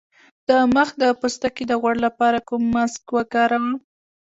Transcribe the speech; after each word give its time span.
د 0.47 0.51
مخ 0.75 0.89
د 1.01 1.03
پوستکي 1.19 1.63
د 1.67 1.73
غوړ 1.81 1.95
لپاره 2.05 2.37
کوم 2.47 2.63
ماسک 2.73 3.03
وکاروم؟ 3.17 3.65